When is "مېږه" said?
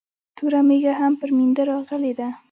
0.67-0.93